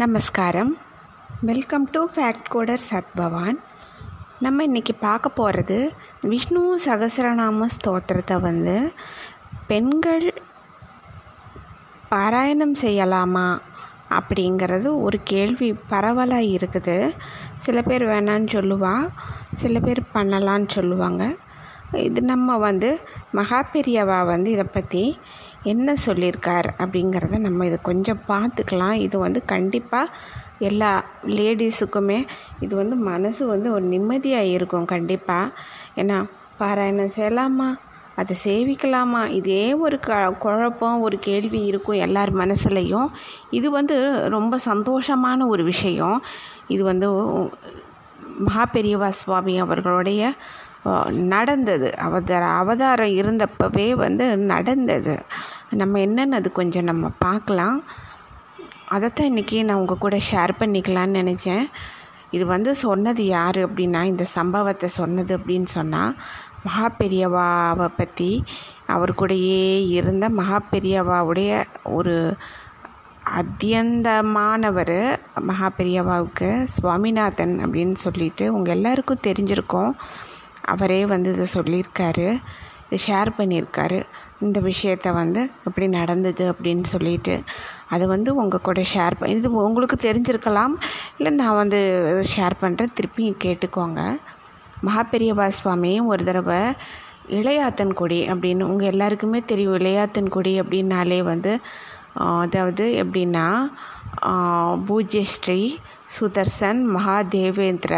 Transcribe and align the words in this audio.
நமஸ்காரம். 0.00 0.70
Welcome 1.48 1.86
to 1.94 2.00
fact 2.14 2.50
coder 2.52 2.82
சத்பவான் 2.88 3.56
நம்ம 4.44 4.64
இன்றைக்கி 4.66 4.94
பார்க்க 5.00 5.28
போகிறது 5.38 5.78
விஷ்ணு 6.30 6.62
சகசரநாம 6.84 7.66
ஸ்தோத்திரத்தை 7.74 8.36
வந்து 8.46 8.76
பெண்கள் 9.70 10.26
பாராயணம் 12.12 12.76
செய்யலாமா 12.84 13.48
அப்படிங்கிறது 14.18 14.88
ஒரு 15.06 15.20
கேள்வி 15.32 15.70
பரவலாக 15.92 16.50
இருக்குது. 16.56 16.96
சில 17.66 17.82
பேர் 17.90 18.06
வேணான்னு 18.12 18.50
சொல்லுவா 18.56 18.94
சில 19.62 19.80
பேர் 19.80 20.02
பண்ணலான்னு 20.14 20.70
சொல்லுவாங்க. 20.78 21.24
இது 22.08 22.20
நம்ம 22.32 22.58
வந்து 22.68 22.90
மகாபெரியவா 23.40 24.18
வந்து 24.32 24.50
இதை 24.56 24.68
பற்றி 24.78 25.04
என்ன 25.62 25.94
சொல்லியிருக்கார் 26.06 26.68
அப்படிங்கிறத 26.78 27.38
நம்ம 27.38 27.66
இதை 27.66 27.78
கொஞ்சம் 27.82 28.20
பார்த்துக்கலாம். 28.28 28.92
இது 28.92 29.18
வந்து 29.18 29.44
கண்டிப்பாக 29.44 30.08
எல்லா 30.58 31.04
லேடிஸுக்குமே 31.24 32.26
இது 32.60 32.76
வந்து 32.76 32.96
மனசு 32.96 33.46
வந்து 33.46 33.72
ஒரு 33.72 33.84
நிம்மதியாக 33.84 34.44
இருக்கும் 34.44 34.84
கண்டிப்பாக 34.84 35.52
ஏன்னா 35.96 36.24
பாராயணம் 36.60 37.16
செய்யலாமா? 37.16 37.74
அதை 38.16 38.36
சேவிக்கலாமா? 38.44 39.28
இதே 39.28 39.74
ஒரு 39.74 40.00
க 40.00 40.30
குழப்பம் 40.30 41.00
ஒரு 41.00 41.18
கேள்வி 41.18 41.64
இருக்கும் 41.64 42.02
எல்லார் 42.06 42.36
மனசுலையும். 42.36 43.08
இது 43.50 43.70
வந்து 43.70 44.28
ரொம்ப 44.28 44.58
சந்தோஷமான 44.64 45.46
ஒரு 45.46 45.64
விஷயம். 45.64 46.22
இது 46.68 46.84
வந்து 46.84 47.08
மகாபெரியவா 48.48 49.08
சுவாமி 49.08 49.58
அவர்களுடைய 49.58 50.32
நடந்தது. 51.32 51.88
அவதார 51.98 52.44
அவதாரம் 52.60 53.16
இருந்தப்பவே 53.20 53.88
வந்து 53.94 54.26
நடந்தது. 54.52 55.14
நம்ம 55.80 55.98
என்னென்னு 55.98 56.38
அது 56.40 56.52
கொஞ்சம் 56.52 56.84
நம்ம 56.84 57.10
பார்க்கலாம். 57.18 57.78
அதைத்தான் 58.88 59.30
இன்றைக்கி 59.30 59.64
நான் 59.64 59.80
உங்கள் 59.80 60.04
கூட 60.04 60.16
ஷேர் 60.30 60.52
பண்ணிக்கலான்னு 60.60 61.20
நினச்சேன். 61.20 61.66
இது 62.30 62.46
வந்து 62.46 62.70
சொன்னது 62.74 63.26
யார் 63.26 63.58
அப்படின்னா 63.66 64.00
இந்த 64.04 64.24
சம்பவத்தை 64.24 64.88
சொன்னது 64.88 65.32
அப்படின்னு 65.38 65.68
சொன்னால் 65.76 66.16
மகா 66.64 66.86
பெரியவாவை 66.98 67.88
பற்றி 67.96 68.30
அவர் 68.86 69.12
கூடயே 69.12 69.62
இருந்த 69.98 70.28
மகா 70.28 70.58
பெரியவாவுடைய 70.72 71.62
ஒரு 71.84 72.16
அத்தியந்தமானவர் 73.40 74.98
மகாபெரியவாவுக்கு 75.48 76.48
சுவாமிநாதன் 76.64 77.54
அப்படின்னு 77.64 77.96
சொல்லிட்டு 78.06 78.44
உங்கள் 78.52 78.74
எல்லாருக்கும் 78.76 79.24
தெரிஞ்சிருக்கோம். 79.26 79.92
அவரே 80.62 81.06
வந்து 81.06 81.32
இதை 81.32 81.46
சொல்லியிருக்காரு 81.54 82.26
ஷேர் 83.06 83.30
பண்ணியிருக்காரு. 83.38 83.98
இந்த 84.40 84.60
விஷயத்த 84.60 85.12
வந்து 85.12 85.40
எப்படி 85.64 85.88
நடந்தது 85.88 86.44
அப்படின்னு 86.52 86.84
சொல்லிட்டு 86.84 87.34
அது 87.88 88.06
வந்து 88.06 88.30
உங்கள் 88.34 88.60
கூட 88.60 88.80
ஷேர் 88.94 89.18
பண்ணி 89.18 89.36
இது 89.36 89.50
உங்களுக்கு 89.52 89.96
தெரிஞ்சிருக்கலாம் 90.08 90.74
இல்லை 91.16 91.32
நான் 91.32 91.60
வந்து 91.62 91.80
ஷேர் 92.34 92.56
பண்ணுறேன் 92.62 92.94
திருப்பியும் 92.98 93.40
கேட்டுக்கோங்க. 93.44 94.02
மகாபெரியபா 94.86 95.46
சுவாமியும் 95.60 96.06
ஒரு 96.06 96.24
தடவை 96.24 96.60
இளையாத்தன்குடி 97.28 98.20
அப்படின்னு 98.32 98.62
உங்கள் 98.62 98.90
எல்லாருக்குமே 98.92 99.40
தெரியும் 99.40 99.74
இளையாத்தன்குடி 99.74 100.52
அப்படின்னாலே 100.62 101.22
வந்து 101.22 101.52
அதாவது 102.42 102.84
எப்படின்னா 103.02 103.46
பூஜ்யஸ்ரீ 104.88 105.60
சுதர்சன் 106.16 106.80
மகாதேவேந்திர 106.96 107.94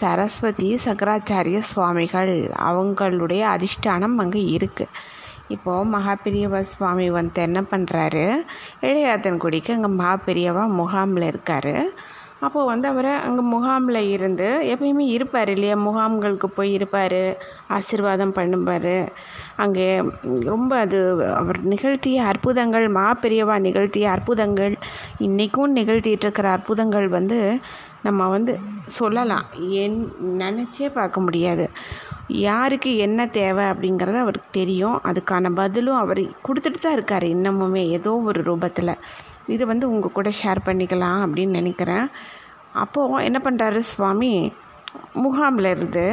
சரஸ்வதி 0.00 0.68
சங்கராச்சாரிய 0.84 1.58
சுவாமிகள். 1.70 2.34
அவங்களுடைய 2.70 3.42
அதிஷ்டானம் 3.54 4.16
அங்கே 4.22 4.42
இருக்குது 4.56 4.94
இப்போது 5.54 5.90
மகாபெரியவா 5.94 6.60
சுவாமி 6.74 7.06
வந்து 7.16 7.40
என்ன 7.48 7.60
பண்ணுறாரு 7.70 8.24
இளையாத்தன்குடிக்கு 8.88 9.72
அங்கே 9.76 9.90
மகாபெரியவா 10.02 10.64
முகாமில் 10.80 11.26
இருக்கார். 11.32 11.74
அப்போது 12.40 12.66
வந்து 12.66 12.86
அவர் 12.88 13.08
அங்கே 13.26 13.42
முகாமில் 13.52 14.00
இருந்து 14.14 14.46
எப்பயுமே 14.72 15.04
இருப்பார் 15.16 15.48
இல்லையா? 15.48 15.76
முகாம்களுக்கு 15.86 16.48
போய் 16.54 16.72
இருப்பார். 16.72 17.22
ஆசிர்வாதம் 17.76 18.34
பண்ணுவார். 18.38 18.94
அங்கே 19.56 19.88
ரொம்ப 20.50 20.70
அது 20.76 20.98
அவர் 21.34 21.60
நிகழ்த்திய 21.64 22.22
அற்புதங்கள் 22.22 22.86
மாப்பெரியவா 22.98 23.56
நிகழ்த்திய 23.68 24.08
அற்புதங்கள் 24.10 24.74
இன்றைக்கும் 25.18 25.76
நிகழ்த்திட்டுருக்கிற 25.76 26.48
அற்புதங்கள் 26.56 27.08
வந்து 27.08 27.38
நம்ம 28.02 28.28
வந்து 28.28 28.52
சொல்லலாம். 28.98 29.46
என் 29.82 29.98
நினச்சே 30.38 30.88
பார்க்க 30.98 31.20
முடியாது. 31.20 31.64
யாருக்கு 32.28 32.90
என்ன 32.96 33.26
தேவை 33.38 33.64
அப்படிங்கிறது 33.64 34.18
அவருக்கு 34.24 34.50
தெரியும். 34.50 34.98
அதுக்கான 35.04 35.54
பதிலும் 35.54 36.00
அவர் 36.04 36.22
கொடுத்துட்டு 36.46 36.80
தான் 36.80 36.92
இருக்கார் 36.92 37.26
இன்னமுமே 37.36 37.84
ஏதோ 37.98 38.12
ஒரு 38.30 38.42
ரூபத்தில். 38.42 38.94
இது 39.46 39.66
வந்து 39.66 39.90
உங்கள் 39.90 40.12
கூட 40.12 40.28
ஷேர் 40.42 40.60
பண்ணிக்கலாம் 40.64 41.20
அப்படின்னு 41.26 41.58
நினைக்கிறேன். 41.60 42.06
அப்போது 42.82 43.24
என்ன 43.24 43.38
பண்ணுறாரு 43.44 43.78
சுவாமி? 43.78 44.52
முகாமில் 45.22 45.70
இருந்து 45.74 46.04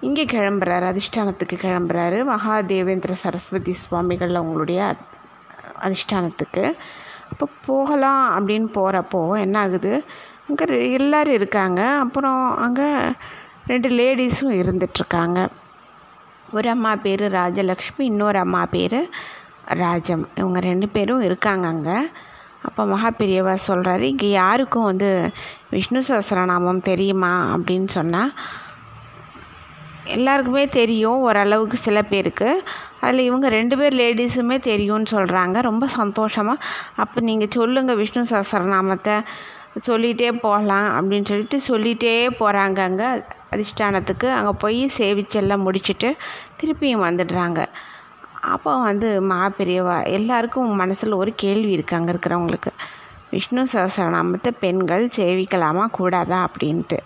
இங்கே 0.00 0.24
கிளம்புறாரு 0.24 0.86
அதிஷ்டானத்துக்கு 0.90 1.56
கிளம்புறாரு. 1.64 2.18
மகாதேவேந்திர 2.32 3.12
சரஸ்வதி 3.24 3.72
சுவாமிகள் 3.72 4.34
அவங்களுடைய 4.34 4.80
அதிஷ்டானத்துக்கு. 5.86 6.64
அப்போ 7.30 7.46
போகலாம் 7.66 8.24
அப்படின்னு 8.36 8.68
போகிறப்போ 8.78 9.20
என்ன 9.40 9.58
ஆகுது? 9.58 9.92
அங்கே 10.48 10.92
எல்லோரும் 10.92 11.34
இருக்காங்க. 11.34 11.80
அப்புறம் 12.04 12.56
அங்கே 12.56 12.88
ரெண்டு 13.66 13.88
லேடிஸும் 13.88 14.56
இருந்துகிட்ருக்காங்க 14.60 15.40
ஒரு 16.52 16.68
அம்மா 16.68 16.92
பேர் 16.96 17.22
ராஜலக்ஷ்மி 17.32 18.04
இன்னொரு 18.12 18.38
அம்மா 18.38 18.62
பேர் 18.66 19.00
ராஜம். 19.82 20.24
இவங்க 20.34 20.60
ரெண்டு 20.60 20.88
பேரும் 20.88 21.20
இருக்காங்க 21.20 21.66
அங்கே. 21.68 21.98
அப்போ 22.62 22.82
மகாபெரியவா 22.84 23.54
சொல்கிறாரு 23.66 24.04
இங்கே 24.12 24.30
யாருக்கும் 24.30 24.88
வந்து 24.90 25.10
விஷ்ணு 25.70 26.00
சஹசிரநாமம் 26.08 26.82
தெரியுமா 26.82 27.32
அப்படின்னு 27.54 27.88
சொன்னால் 27.98 28.32
எல்லாருக்குமே 30.16 30.62
தெரியும் 30.68 31.18
ஓரளவுக்கு 31.26 31.76
சில 31.76 31.98
பேருக்கு. 32.02 32.48
அதில் 33.00 33.26
இவங்க 33.28 33.48
ரெண்டு 33.48 33.74
பேர் 33.78 33.94
லேடிஸுமே 33.94 34.56
தெரியும்னு 34.60 35.08
சொல்கிறாங்க 35.10 35.60
ரொம்ப 35.60 35.86
சந்தோஷமாக 35.98 36.64
அப்போ 36.96 37.18
நீங்கள் 37.20 37.52
சொல்லுங்கள் 37.58 37.96
விஷ்ணு 37.96 38.22
சஹசிரநாமத்தை 38.32 39.16
சொல்லிகிட்டே 39.88 40.30
போகலாம் 40.46 40.88
அப்படின்னு 40.96 41.28
சொல்லிட்டு 41.32 41.58
சொல்லிகிட்டே 41.68 42.14
போகிறாங்க 42.40 42.80
அங்கே. 42.88 43.10
அதிஷ்டானத்துக்கு 43.54 44.28
அங்கே 44.38 44.52
போய் 44.58 44.80
சேவிச்செல்லாம் 44.98 45.64
முடிச்சுட்டு 45.66 46.08
திருப்பியும் 46.60 47.06
வந்துடுறாங்க. 47.08 47.60
அப்போ 48.42 48.78
வந்து 48.78 49.20
மகாபெரியவா 49.20 50.06
எல்லாருக்கும் 50.06 50.74
மனசில் 50.74 51.12
ஒரு 51.12 51.32
கேள்வி 51.34 51.76
இருக்குது 51.76 51.94
அங்கே 51.94 52.12
இருக்கிறவங்களுக்கு. 52.12 52.72
விஷ்ணு 53.30 53.66
சஹசிரநாமத்தை 53.72 54.50
பெண்கள் 54.60 55.08
சேவிக்கலாமா? 55.16 55.86
கூடாதா? 55.86 56.48
அப்படின்ட்டு. 56.48 56.98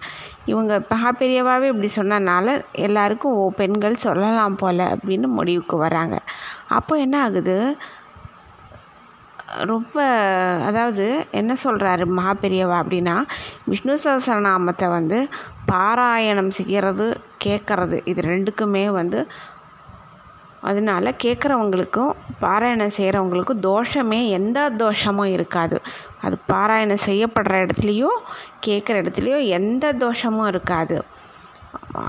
இவங்க 0.44 0.82
மகா 0.90 1.12
பெரியவாவே 1.18 1.62
இப்படி 1.62 1.90
சொன்னனால 1.96 2.62
எல்லாருக்கும் 2.72 3.32
ஓ 3.32 3.50
பெண்கள் 3.50 3.94
சொல்லலாம் 3.94 4.56
போல் 4.56 4.78
அப்படின்னு 4.78 5.28
முடிவுக்கு 5.28 5.76
வராங்க. 5.76 6.18
அப்போ 6.68 6.98
என்ன 6.98 7.22
ஆகுது? 7.22 7.76
ரொம்ப 9.58 10.02
அதாவது 10.66 11.26
என்ன 11.30 11.54
சொல்கிறாரு 11.64 12.04
மகாபெரியவா 12.18 12.76
அப்படின்னா 12.82 13.24
விஷ்ணு 13.66 13.94
சஹசிரநாமத்தை 14.04 14.88
வந்து 14.88 15.28
பாராயணம் 15.66 16.48
செய்கிறது 16.48 17.20
கேட்குறது 17.44 18.00
இது 18.04 18.22
ரெண்டுக்குமே 18.22 18.90
வந்து 18.90 19.26
அதனால் 20.64 21.18
கேட்குறவங்களுக்கும் 21.24 22.12
பாராயணம் 22.40 22.96
செய்கிறவங்களுக்கும் 22.96 23.62
தோஷமே 23.62 24.20
எந்த 24.28 24.70
தோஷமும் 24.70 25.32
இருக்காது. 25.36 25.76
அது 26.20 26.36
பாராயணம் 26.52 27.04
செய்யப்படுற 27.06 27.54
இடத்துலையும் 27.64 28.18
கேட்குற 28.66 28.94
இடத்துலையும் 29.02 29.46
எந்த 29.58 29.92
தோஷமும் 29.92 30.46
இருக்காது. 30.46 30.98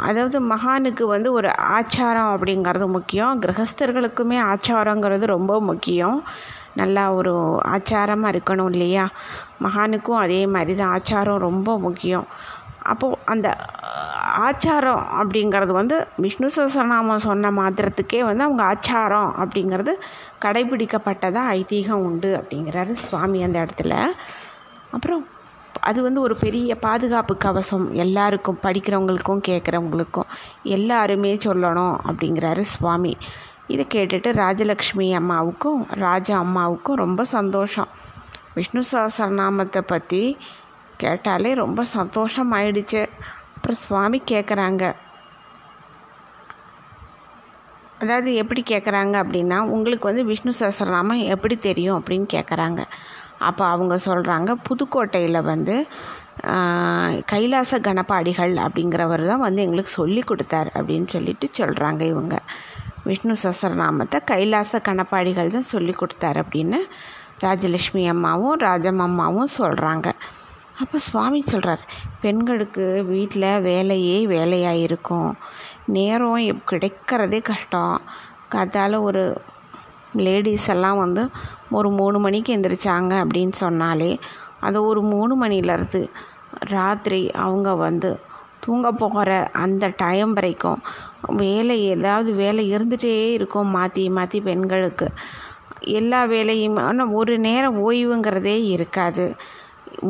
அதாவது 0.08 0.38
மகானுக்கு 0.50 1.04
வந்து 1.04 1.30
ஒரு 1.32 1.50
ஆச்சாரம் 1.78 2.32
அப்படிங்கிறது 2.34 2.88
முக்கியம். 2.88 3.42
கிரகஸ்தர்களுக்குமே 3.42 4.38
ஆச்சாரங்கிறது 4.52 5.26
ரொம்ப 5.26 5.54
முக்கியம். 5.62 6.20
நல்லா 6.76 7.04
ஒரு 7.14 7.34
ஆச்சாரமாக 7.76 8.34
இருக்கணும் 8.34 8.72
இல்லையா? 8.72 9.06
மகானுக்கும் 9.64 10.22
அதே 10.24 10.42
மாதிரி 10.48 10.76
தான் 10.76 10.94
ஆச்சாரம் 10.98 11.44
ரொம்ப 11.48 11.80
முக்கியம். 11.80 12.28
அப்போது 12.84 13.20
அந்த 13.26 13.48
ஆச்சாரம் 14.38 15.04
அப்படிங்கிறது 15.20 15.72
வந்து 15.72 16.08
விஷ்ணு 16.18 16.50
சஹஸ்ரநாமம் 16.56 17.16
சொன்ன 17.16 17.52
மாத்திரத்துக்கே 17.52 18.20
வந்து 18.20 18.44
அவங்க 18.44 18.64
ஆச்சாரம் 18.64 19.32
அப்படிங்கிறது 19.38 19.94
கடைபிடிக்கப்பட்டதாக 20.42 21.52
ஐதீகம் 21.52 22.04
உண்டு 22.04 22.36
அப்படிங்கிறாரு 22.38 22.92
சுவாமி 22.92 23.44
அந்த 23.44 23.66
இடத்துல. 23.66 24.06
அப்புறம் 24.92 25.28
அது 25.80 26.02
வந்து 26.02 26.22
ஒரு 26.22 26.36
பெரிய 26.36 26.76
பாதுகாப்பு 26.76 27.38
கவசம் 27.38 27.92
எல்லாருக்கும் 27.92 28.60
படிக்கிறவங்களுக்கும் 28.64 29.42
கேட்குறவங்களுக்கும் 29.48 30.30
எல்லாருமே 30.64 31.36
சொல்லணும் 31.36 31.96
அப்படிங்கிறாரு 32.08 32.60
சுவாமி. 32.60 33.18
இதை 33.68 33.88
கேட்டுட்டு 33.94 34.32
ராஜலக்ஷ்மி 34.32 35.16
அம்மாவுக்கும் 35.16 35.86
ராஜா 35.90 36.38
அம்மாவுக்கும் 36.38 36.96
ரொம்ப 36.96 37.24
சந்தோஷம். 37.24 37.88
விஷ்ணு 38.54 38.82
சஹஸ்ரநாமத்தை 38.92 39.82
பற்றி 39.82 40.38
கேட்டாலே 40.98 41.54
ரொம்ப 41.54 41.84
சந்தோஷம் 41.84 42.54
ஆயிடுச்சு 42.54 43.05
அப்புறம் 43.66 43.84
சுவாமி 43.84 44.22
கேட்குறாங்க 44.32 44.84
அதாவது 48.00 48.34
எப்படி 48.34 48.64
கேட்குறாங்க 48.68 49.16
அப்படின்னா 49.24 49.58
உங்களுக்கு 49.68 50.08
வந்து 50.08 50.26
விஷ்ணு 50.26 50.52
சஹஸ்ரநாமம் 50.60 51.24
எப்படி 51.26 51.56
தெரியும் 51.58 51.98
அப்படின்னு 52.00 52.28
கேட்குறாங்க 52.34 52.82
அப்போ 53.40 53.66
அவங்க 53.66 53.96
சொல்கிறாங்க 54.06 54.56
புதுக்கோட்டையில் 54.70 55.42
வந்து 55.44 55.76
கைலாச 57.26 57.80
கணபாடிகள் 57.80 58.56
அப்படிங்கிறவர் 58.58 59.26
தான் 59.26 59.40
வந்து 59.40 59.62
எங்களுக்கு 59.62 59.90
சொல்லி 59.90 60.22
கொடுத்தார் 60.22 60.72
அப்படின்னு 60.76 61.08
சொல்லிட்டு 61.08 61.50
சொல்கிறாங்க 61.58 62.02
இவங்க. 62.02 62.38
விஷ்ணு 63.06 63.36
சசரநாமத்தை 63.44 64.20
கைலாச 64.26 64.82
கணப்பாடிகள் 64.88 65.50
தான் 65.50 65.72
சொல்லி 65.74 65.94
கொடுத்தாரு 65.94 66.42
அப்படின்னு 66.42 66.82
ராஜலட்சுமி 67.42 68.08
அம்மாவும் 68.08 68.58
ராஜம் 68.60 69.00
அம்மாவும் 69.00 69.56
சொல்கிறாங்க 69.58 70.08
அப்போ 70.82 70.98
சுவாமி 71.08 71.42
சொல்கிறார் 71.42 71.84
பெண்களுக்கு 72.22 72.86
வீட்டில் 73.08 73.50
வேலையே 73.60 74.18
வேலையாக 74.26 74.84
இருக்கும் 74.86 75.30
நேரம் 75.96 76.40
கிடைக்கிறதே 76.72 77.40
கஷ்டம். 77.42 77.96
காத்தால் 78.54 78.98
ஒரு 79.00 79.24
லேடிஸ் 80.26 80.68
எல்லாம் 80.70 80.98
வந்து 80.98 81.24
ஒரு 81.78 81.90
மூணு 82.00 82.18
மணிக்கு 82.20 82.52
எந்திரிச்சாங்க 82.58 83.14
அப்படின்னு 83.24 83.56
சொன்னாலே 83.64 84.12
அது 84.60 84.78
ஒரு 84.84 85.02
மூணு 85.14 85.34
மணிலேருந்து 85.44 86.02
ராத்திரி 86.74 87.22
அவங்க 87.46 87.70
வந்து 87.86 88.12
தூங்க 88.64 88.92
போகிற 88.92 89.32
அந்த 89.64 89.86
டைம் 89.98 90.32
வரைக்கும் 90.34 90.80
வேலை 91.44 91.76
ஏதாவது 91.94 92.30
வேலை 92.34 92.64
இருந்துகிட்டே 92.76 93.16
இருக்கும் 93.38 93.70
மாற்றி 93.78 94.04
மாற்றி 94.10 94.40
பெண்களுக்கு. 94.42 95.08
எல்லா 96.00 96.22
வேலையும் 96.26 96.78
ஆனால் 96.86 97.14
ஒரு 97.20 97.34
நேரம் 97.40 97.78
ஓய்வுங்கிறதே 97.88 98.58
இருக்காது. 98.76 99.26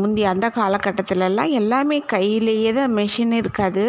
முந்தி 0.02 0.24
அந்த 0.34 0.48
காலகட்டத்திலலாம் 0.60 1.52
எல்லாமே 1.60 1.98
கையிலேயே 2.14 2.72
தான் 2.80 2.96
மிஷின் 3.00 3.34
இருக்காது. 3.42 3.86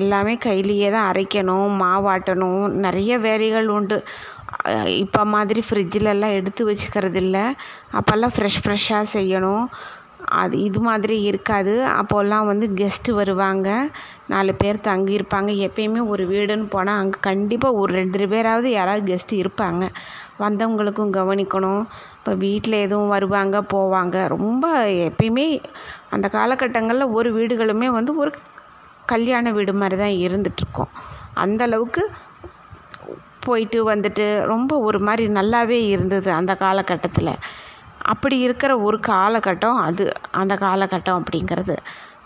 எல்லாமே 0.00 0.34
கையிலேயே 0.46 0.88
தான் 0.94 1.08
அரைக்கணும் 1.10 1.74
மாவாட்டணும் 1.82 2.62
நிறைய 2.84 3.12
வேலைகள் 3.26 3.68
உண்டு. 3.76 3.98
இப்போ 5.02 5.20
மாதிரி 5.34 5.60
ஃப்ரிட்ஜிலலாம் 5.66 6.36
எடுத்து 6.38 6.62
வச்சுக்கிறது 6.70 7.20
இல்லை 7.24 7.44
அப்போல்லாம் 7.98 8.34
ஃப்ரெஷ் 8.36 8.62
ஃப்ரெஷ்ஷாக 8.62 9.12
செய்யணும். 9.16 9.66
அது 10.40 10.56
இது 10.66 10.80
மாதிரி 10.88 11.16
இருக்காது. 11.30 11.72
அப்போல்லாம் 12.00 12.48
வந்து 12.50 12.66
கெஸ்ட்டு 12.80 13.16
வருவாங்க. 13.20 13.68
நாலு 14.32 14.52
பேர் 14.60 14.78
தங்கியிருப்பாங்க 14.90 15.50
எப்பயுமே 15.66 16.02
ஒரு 16.12 16.24
வீடுன்னு 16.30 16.68
போனால் 16.74 17.00
அங்கே 17.02 17.18
கண்டிப்பாக 17.28 17.80
ஒரு 17.80 17.92
ரெண்டு 18.00 18.28
பேராவது 18.32 18.68
யாராவது 18.78 19.04
கெஸ்ட்டு 19.10 19.40
இருப்பாங்க. 19.42 19.84
வந்தவங்களுக்கும் 20.38 21.14
கவனிக்கணும். 21.18 21.82
இப்போ 22.18 22.34
வீட்டில் 22.44 22.76
எதுவும் 22.86 23.12
வருவாங்க 23.14 23.56
போவாங்க. 23.74 24.16
ரொம்ப 24.34 24.66
எப்பயுமே 25.08 25.46
அந்த 26.10 26.28
காலகட்டங்களில் 26.28 27.14
ஒரு 27.18 27.30
வீடுகளுமே 27.38 27.90
வந்து 27.98 28.14
ஒரு 28.16 28.32
கல்யாண 29.12 29.52
வீடு 29.52 29.72
மாதிரி 29.74 29.96
தான் 30.02 30.16
இருந்துகிட்ருக்கோம் 30.26 30.92
அந்தளவுக்கு 31.44 32.02
போயிட்டு 33.46 33.78
வந்துட்டு 33.90 34.26
ரொம்ப 34.52 34.72
ஒரு 34.78 34.98
மாதிரி 35.00 35.24
நல்லாவே 35.32 35.78
இருந்தது 35.94 36.30
அந்த 36.32 36.52
காலகட்டத்தில். 36.54 37.34
அப்படி 38.12 38.36
இருக்கிற 38.38 38.72
ஒரு 38.78 38.96
காலகட்டம் 39.08 39.78
அது 39.86 40.04
அந்த 40.40 40.54
காலகட்டம் 40.54 41.18
அப்படிங்கிறது. 41.20 41.76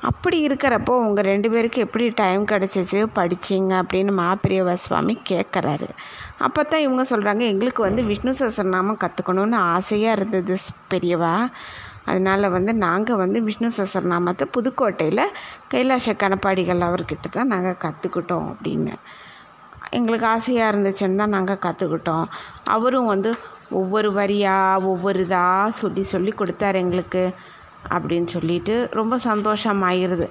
அப்படி 0.01 0.37
இருக்கிறப்போ 0.47 0.93
உங்கள் 1.07 1.25
ரெண்டு 1.25 1.49
பேருக்கு 1.51 1.79
எப்படி 1.81 2.05
டைம் 2.21 2.43
கிடச்சிச்சு? 2.45 3.01
படிச்சிங்க 3.19 3.73
அப்படின்னு 3.83 4.13
மாப்பிரியவ 4.21 4.75
சுவாமி 4.85 5.15
கேட்குறாரு 5.31 5.89
அப்போ 6.47 6.61
தான் 6.63 6.85
இவங்க 6.87 7.03
சொல்கிறாங்க 7.11 7.43
எங்களுக்கு 7.53 7.83
வந்து 7.89 8.03
விஷ்ணு 8.11 8.33
சசரநாமம் 8.41 9.01
கற்றுக்கணுன்னு 9.05 9.59
ஆசையாக 9.77 10.17
இருந்தது 10.19 10.57
பெரியவா. 10.93 11.35
அதனால் 12.11 12.53
வந்து 12.57 12.73
நாங்கள் 12.85 13.21
வந்து 13.23 13.39
விஷ்ணு 13.49 13.69
சசரநாமத்தை 13.79 14.45
புதுக்கோட்டையில் 14.57 15.25
கைலாச 15.73 16.15
கணப்பாடிகள் 16.23 16.87
அவர்கிட்ட 16.89 17.27
தான் 17.37 17.53
நாங்கள் 17.55 17.81
கற்றுக்கிட்டோம் 17.85 18.47
அப்படின்னு. 18.53 18.95
எங்களுக்கு 19.99 20.27
ஆசையாக 20.37 20.71
இருந்துச்சுன்னு 20.73 21.21
தான் 21.23 21.35
நாங்கள் 21.37 21.63
கற்றுக்கிட்டோம் 21.67 22.27
அவரும் 22.75 23.11
வந்து 23.13 23.31
ஒவ்வொரு 23.81 24.09
வரியாக 24.21 24.87
ஒவ்வொரு 24.93 25.21
இதாக 25.27 25.77
சொல்லி 25.81 26.03
சொல்லி 26.15 26.33
கொடுத்தாரு 26.41 26.79
எங்களுக்கு 26.85 27.23
அப்படின்னு 27.97 28.29
சொல்லிட்டு 28.37 28.75
ரொம்ப 29.01 29.15
சந்தோஷமாயிருது. 29.31 30.27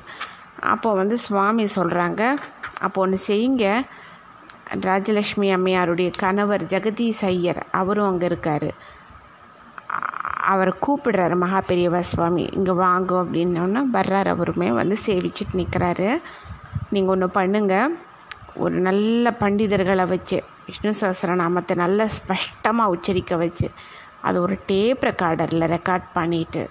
அப்போ 0.74 0.90
வந்து 1.02 1.16
சுவாமி 1.28 1.66
சொல்கிறாங்க 1.78 2.22
அப்போ 2.86 2.98
ஒன்று 3.06 3.18
செய்யுங்க. 3.30 3.66
ராஜலக்ஷ்மி 4.88 5.48
அம்மையாருடைய 5.56 6.10
கணவர் 6.24 6.64
ஜெகதீஷ் 6.74 7.24
ஐயர் 7.32 7.62
அவரும் 7.72 8.10
அங்கே 8.12 8.26
இருக்கார். 8.26 8.70
அவரை 10.54 10.74
கூப்பிடுறாரு 10.86 11.36
மகா 11.44 11.60
பெரியவா 11.70 12.00
சுவாமி 12.00 12.46
இங்கே 12.58 12.74
வாங்க 12.84 13.12
அப்படின்னோன்னா 13.24 13.82
வர்றார். 13.98 14.30
அவருமே 14.36 14.70
வந்து 14.80 14.98
சேவிச்சுட்டு 15.06 15.60
நிற்கிறாரு 15.62 16.10
நீங்கள் 16.94 17.14
ஒன்று 17.14 17.28
பண்ணுங்கள் 17.40 17.96
ஒரு 18.64 18.76
நல்ல 18.80 19.32
பண்டிதர்களை 19.40 20.06
வச்சு 20.14 20.38
விஷ்ணு 20.68 20.92
சஹஸ்ரநாமத்தை 21.02 21.74
நல்ல 21.84 22.08
ஸ்பஷ்டமாக 22.18 22.94
உச்சரிக்க 22.94 23.36
வச்சு 23.36 23.68
அது 24.28 24.38
ஒரு 24.42 24.56
டேப் 24.66 25.04
ரெக்கார்டரில் 25.10 25.72
ரெக்கார்ட் 25.76 26.08
பண்ணிவிட்டு 26.18 26.64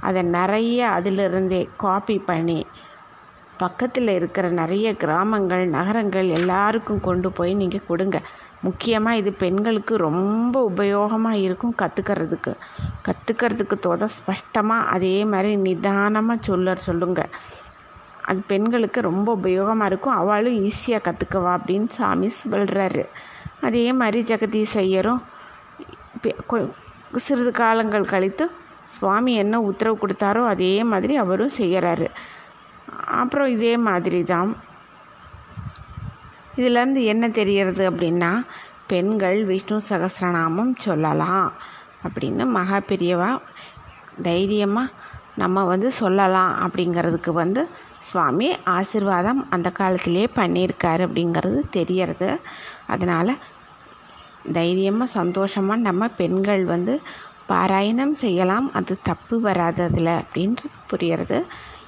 அதை 0.00 0.22
நிறைய 0.22 0.88
அதிலிருந்தே 0.96 1.68
காப்பி 1.76 2.18
பண்ணி 2.30 2.66
பக்கத்தில் 3.62 4.10
இருக்கிற 4.18 4.46
நிறைய 4.58 4.88
கிராமங்கள் 5.02 5.64
நகரங்கள் 5.76 6.28
எல்லாருக்கும் 6.38 7.02
கொண்டு 7.06 7.28
போய் 7.38 7.52
நீங்கள் 7.60 7.86
கொடுங்க. 7.88 8.18
முக்கியமாக 8.66 9.20
இது 9.20 9.30
பெண்களுக்கு 9.42 9.94
ரொம்ப 10.08 10.56
உபயோகமாக 10.70 11.42
இருக்கும் 11.46 11.74
கற்றுக்கிறதுக்கு 11.82 12.52
கற்றுக்கிறதுக்கு 13.06 13.76
தோத 13.86 14.08
ஸ்பஷ்டமாக 14.16 14.88
அதே 14.94 15.16
மாதிரி 15.32 15.52
நிதானமாக 15.66 16.46
சொல்ல 16.48 16.74
சொல்லுங்கள் 16.86 17.32
அது 18.30 18.40
பெண்களுக்கு 18.52 19.00
ரொம்ப 19.10 19.28
உபயோகமாக 19.40 19.90
இருக்கும். 19.90 20.18
அவளும் 20.22 20.58
ஈஸியாக 20.68 21.04
கற்றுக்குவா 21.06 21.52
அப்படின்னு 21.58 21.88
சாமி 21.98 22.28
சொல்கிறாரு 22.40 23.04
அதே 23.68 23.86
மாதிரி 24.00 24.20
ஜெகதீஷ் 24.30 24.76
ஐயரும் 24.84 25.22
சிறிது 27.24 27.52
காலங்கள் 27.62 28.10
கழித்து 28.12 28.44
சுவாமி 28.94 29.32
என்ன 29.42 29.54
உத்தரவு 29.70 29.96
கொடுத்தாரோ 30.02 30.42
அதே 30.52 30.74
மாதிரி 30.90 31.14
அவரும் 31.22 31.56
செய்கிறாரு 31.58 32.06
அப்புறம் 33.20 33.46
இதே 33.46 33.76
மாதிரி 33.76 34.20
தான் 34.22 34.50
இதிலேருந்து 36.56 37.02
என்ன 37.02 37.24
தெரிகிறது 37.28 37.82
அப்படின்னா 37.90 38.30
பெண்கள் 38.86 39.38
விஷ்ணு 39.44 39.76
சகசிரநாமம் 39.88 40.72
சொல்லலாம் 40.76 41.52
அப்படின்னு 42.04 42.44
மகா 42.56 42.78
பெரியவா 42.88 43.30
தைரியமாக 44.22 44.92
நம்ம 45.36 45.62
வந்து 45.64 45.88
சொல்லலாம் 45.92 46.52
அப்படிங்கிறதுக்கு 46.64 47.32
வந்து 47.32 47.62
சுவாமி 48.00 48.48
ஆசிர்வாதம் 48.66 49.40
அந்த 49.50 49.68
காலத்திலே 49.70 50.24
பண்ணியிருக்காரு 50.36 51.02
அப்படிங்கிறது 51.06 51.60
தெரியறது. 51.70 52.28
அதனால் 52.86 53.32
தைரியமாக 54.52 55.14
சந்தோஷமாக 55.18 55.84
நம்ம 55.88 56.08
பெண்கள் 56.08 56.64
வந்து 56.64 56.94
பாராயணம் 57.48 58.14
செய்யலாம். 58.14 58.72
அது 58.72 58.98
தப்பு 59.02 59.40
வராது 59.40 59.82
அதில் 59.82 60.12
அப்படின்றது 60.22 60.70
புரியறது. 60.92 61.38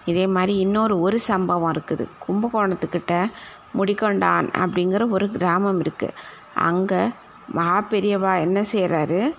இதே 0.04 0.26
மாதிரி 0.26 0.58
இன்னொரு 0.58 1.00
ஒரு 1.00 1.18
சம்பவம் 1.20 1.72
இருக்குது. 1.72 2.08
கும்பகோணத்துக்கிட்ட 2.26 3.30
முடிக்கொண்டான் 3.74 4.48
அப்படிங்கிற 4.54 5.10
ஒரு 5.10 5.30
கிராமம் 5.30 5.80
இருக்குது 5.80 6.14
அங்கே 6.54 7.12
மகா 7.48 7.86
பெரியவா 7.90 8.40
என்ன 8.40 8.64
செய்கிறாரு 8.72 9.34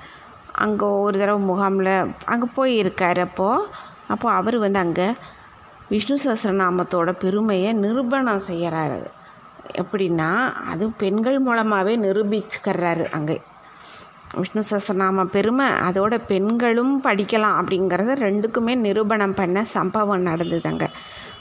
அங்கே 0.51 0.85
ஒரு 0.85 1.19
தடவை 1.19 1.41
முகாமில் 1.41 2.11
அங்கே 2.25 2.47
போய் 2.55 2.77
இருக்கார் 2.77 3.19
அப்போது 3.19 3.67
அப்போது 4.07 4.35
அவர் 4.35 4.57
வந்து 4.57 4.79
அங்கே 4.79 5.07
விஷ்ணு 5.89 6.17
சஹசிரநாமத்தோட 6.23 7.11
பெருமையை 7.11 7.73
நிரூபணம் 7.73 8.47
செய்கிறாரு 8.47 9.07
எப்படின்னா 9.75 10.29
அது 10.65 10.89
பெண்கள் 10.91 11.39
மூலமாகவே 11.39 11.97
நிரூபிக்கிறாரு 11.97 13.05
அங்கே. 13.11 13.41
விஷ்ணு 14.33 14.61
சஹஸ்ரநாம 14.69 15.23
பெருமை 15.23 15.65
அதோட 15.87 16.13
பெண்களும் 16.27 16.93
படிக்கலாம் 17.03 17.57
அப்படிங்கிறத 17.59 18.13
ரெண்டுக்குமே 18.25 18.73
நிரூபணம் 18.75 19.35
பண்ண 19.35 19.63
சம்பவம் 19.65 20.21
நடந்தது 20.21 20.69
அங்கே 20.69 20.89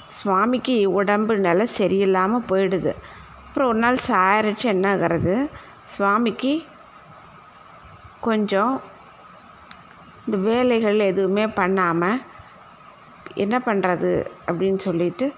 சுவாமிக்கு 0.09 0.75
உடம்பு 0.93 1.35
நிலை 1.39 1.67
சரியில்லாமல் 1.79 2.49
போயிடுது. 2.49 2.93
அப்புறம் 3.45 3.69
ஒரு 3.69 3.79
நாள் 3.79 3.99
சாரிச்சு 4.09 4.67
என்ன 4.75 4.89
ஆகிறது 4.91 5.35
சுவாமிக்கு 5.87 6.53
கொஞ்சம் 8.21 8.75
இந்த 10.27 10.37
வேலைகள் 10.49 10.99
எதுவுமே 10.99 11.47
பண்ணாமல் 11.47 12.21
என்ன 13.35 13.57
பண்ணுறது 13.59 14.13
அப்படின்னு 14.47 14.79
சொல்லிட்டு 14.79 15.33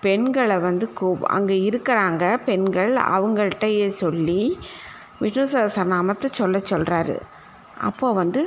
பெண்களை 0.00 0.56
வந்து 0.58 0.86
கூ 1.00 1.08
அங்கே 1.28 1.56
இருக்கிறாங்க 1.68 2.24
பெண்கள் 2.44 2.92
அவங்கள்ட்டையே 2.96 3.86
சொல்லி 4.02 4.42
விஷ்ணு 5.22 5.44
சகசரநாமத்தை 5.52 6.28
சொல்ல 6.40 6.56
சொல்கிறாரு 6.70 7.16
அப்போது 7.88 8.18
வந்து 8.20 8.40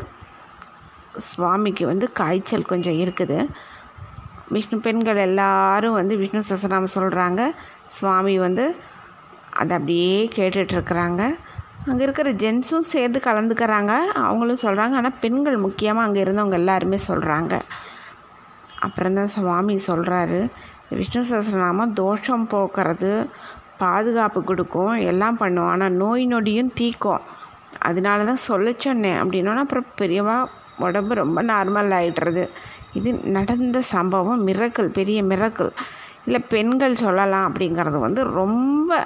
சுவாமிக்கு 1.28 1.86
வந்து 1.92 2.08
காய்ச்சல் 2.20 2.70
கொஞ்சம் 2.72 3.00
இருக்குது. 3.04 3.38
விஷ்ணு 4.56 4.78
பெண்கள் 4.86 5.20
எல்லாரும் 5.28 5.98
வந்து 6.00 6.13
விஷ்ணு 6.22 6.42
சஹஸ்ரநாமம் 6.50 6.96
சொல்கிறாங்க 6.98 7.42
சுவாமி 7.98 8.34
வந்து 8.46 8.66
அதை 9.62 9.74
அப்படியே 9.78 10.18
கேட்டுட்ருக்குறாங்க 10.36 11.22
அங்கே 11.90 12.04
இருக்கிற 12.04 12.30
ஜென்ஸும் 12.44 12.90
சேர்ந்து 12.94 13.20
கலந்துக்கிறாங்க. 13.28 13.94
அவங்களும் 14.25 14.63
சொல்கிறாங்க 14.66 14.96
ஆனால் 15.00 15.18
பெண்கள் 15.24 15.58
முக்கியமாக 15.66 16.08
அங்கே 16.08 16.22
இருந்தவங்க 16.25 16.58
எல்லாருமே 16.62 17.00
சொல்கிறாங்க 17.10 17.54
அப்புறம் 18.86 19.18
தான் 19.20 19.34
சுவாமி 19.36 19.75
சொல்கிறாரு 19.90 20.40
விஷ்ணு 21.00 21.22
சஹஸ்ரநாமம் 21.32 21.96
தோஷம் 22.01 22.46
போக்குறது 22.54 23.12
பாதுகாப்பு 23.84 24.40
கொடுக்கும் 24.50 24.94
எல்லாம் 25.12 25.40
பண்ணும். 25.42 25.70
ஆனால் 25.74 25.98
நோய் 26.02 26.24
நொடியும் 26.34 26.74
தீக்கும். 26.80 27.24
அதனால 27.90 28.26
தான் 28.30 28.46
சொல்ல 28.50 28.74
சொன்னேன். 28.86 29.20
அப்படின்னா 29.24 29.62
அப்புறம் 29.66 29.90
பெரியவா 30.02 30.38
உடம்பு 30.86 31.14
ரொம்ப 31.24 31.40
நார்மல் 31.52 31.94
ஆகிடுறது 31.98 32.44
இது 32.98 33.10
நடந்த 33.38 33.78
சம்பவம் 33.94 34.42
மிரக்கல் 34.48 34.90
பெரிய 34.98 35.20
மிரக்கல் 35.32 35.72
இல்லை 36.26 36.40
பெண்கள் 36.54 37.02
சொல்லலாம் 37.04 37.46
அப்படிங்கிறது 37.50 38.00
வந்து 38.08 38.22
ரொம்ப 38.40 38.98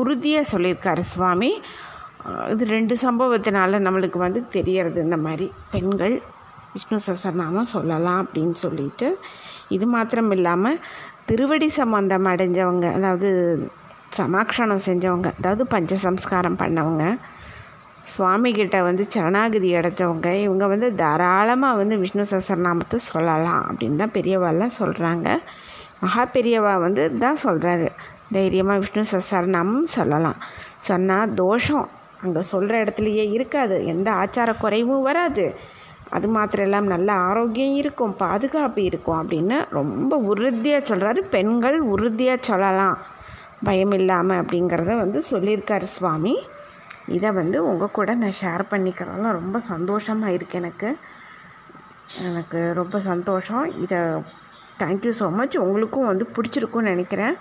உறுதியாக 0.00 0.50
சொல்லியிருக்காரு 0.52 1.02
சுவாமி. 1.12 1.50
இது 2.52 2.64
ரெண்டு 2.76 2.94
சம்பவத்தினால 3.04 3.80
நம்மளுக்கு 3.86 4.18
வந்து 4.24 4.40
தெரியறது 4.56 4.98
இந்த 5.06 5.18
மாதிரி. 5.26 5.46
பெண்கள் 5.74 6.16
விஷ்ணு 6.76 6.98
சசரநாமம் 7.06 7.72
சொல்லலாம் 7.74 8.20
அப்படின்னு 8.24 8.56
சொல்லிட்டு. 8.64 9.08
இது 9.76 9.86
மாத்திரம் 9.94 10.30
இல்லாமல் 10.36 10.80
திருவடி 11.30 11.68
சம்பந்தம் 11.80 12.28
அடைஞ்சவங்க 12.32 12.86
அதாவது 12.98 13.30
சமாக்ஷணம் 14.18 14.84
செஞ்சவங்க 14.88 15.28
அதாவது 15.38 15.62
பஞ்சசம்ஸ்காரம் 15.74 16.60
பண்ணவங்க 16.62 17.04
சுவாமிகிட்ட 18.10 18.76
வந்து 18.88 19.04
சரணாகிதி 19.14 19.70
அடைச்சவங்க 19.78 20.28
இவங்க 20.44 20.64
வந்து 20.72 20.88
தாராளமாக 21.00 21.78
வந்து 21.80 21.94
விஷ்ணு 22.02 22.24
சசரநாமத்தை 22.32 22.98
சொல்லலாம் 23.10 23.64
அப்படின்னு 23.68 24.00
தான் 24.02 24.14
பெரியவாலாம் 24.18 24.76
சொல்கிறாங்க 24.80 25.28
மகா 26.02 26.24
பெரியவா 26.36 26.74
வந்து 26.84 27.02
தான் 27.24 27.42
சொல்கிறாரு 27.44 27.88
தைரியமாக 28.36 28.80
விஷ்ணு 28.82 29.02
சசரநாமம் 29.12 29.88
சொல்லலாம். 29.96 30.38
சொன்னால் 30.88 31.32
தோஷம் 31.42 31.86
அங்கே 32.24 32.42
சொல்கிற 32.50 32.74
இடத்துலையே 32.84 33.24
இருக்காது. 33.36 33.76
எந்த 33.92 34.08
ஆச்சார 34.22 34.50
குறைவும் 34.62 35.06
வராது. 35.08 35.44
அது 36.14 36.26
மாத்திரம் 36.36 36.66
இல்லாமல் 36.68 36.94
நல்ல 36.94 37.10
ஆரோக்கியம் 37.28 37.76
இருக்கும் 37.80 38.14
பாதுகாப்பு 38.22 38.80
இருக்கும் 38.88 39.18
அப்படின்னு 39.22 39.56
ரொம்ப 39.78 40.16
உறுதியாக 40.30 40.82
சொல்கிறாரு 40.90 41.20
பெண்கள் 41.34 41.78
உறுதியாக 41.94 42.46
சொல்லலாம். 42.50 42.96
பயம் 43.66 43.94
இல்லாமல் 43.98 44.40
அப்படிங்கிறத 44.40 44.94
வந்து 45.02 45.20
சொல்லியிருக்காரு 45.32 45.86
சுவாமி. 45.96 46.34
இதை 47.16 47.30
வந்து 47.40 47.58
உங்கள் 47.70 47.94
கூட 47.98 48.10
நான் 48.22 48.38
ஷேர் 48.42 48.64
பண்ணிக்கிறதுல 48.72 49.32
ரொம்ப 49.40 49.58
சந்தோஷமாக 49.72 50.36
இருக்குது 50.36 50.60
எனக்கு. 50.62 50.88
எனக்கு 52.28 52.60
ரொம்ப 52.80 52.96
சந்தோஷம். 53.10 53.64
இதை 53.84 54.00
தேங்க்யூ 54.82 55.12
ஸோ 55.20 55.26
மச் 55.38 55.56
உங்களுக்கும் 55.64 56.10
வந்து 56.10 56.24
பிடிச்சிருக்கும்னு 56.36 56.92
நினைக்கிறேன். 56.94 57.36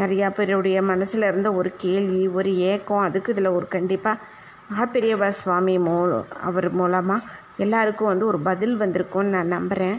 நிறையா 0.00 0.26
பேருடைய 0.36 0.78
மனசில் 0.90 1.28
இருந்த 1.30 1.48
ஒரு 1.60 1.70
கேள்வி 1.84 2.22
ஒரு 2.38 2.50
ஏக்கம் 2.72 3.06
அதுக்கு 3.06 3.32
இதில் 3.34 3.56
ஒரு 3.58 3.66
கண்டிப்பாக 3.76 4.22
மகாபெரியவா 4.70 5.28
சுவாமி 5.38 5.74
மூ 5.86 5.94
அவர் 6.48 6.68
மூலமாக 6.80 7.28
எல்லாருக்கும் 7.60 8.10
வந்து 8.10 8.26
ஒரு 8.26 8.38
பதில் 8.42 8.76
வந்திருக்கும்னு 8.76 9.34
நான் 9.36 9.54
நம்புகிறேன் 9.54 9.98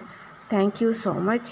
தேங்க்யூ 0.52 0.90
ஸோ 1.04 1.12
மச் 1.24 1.52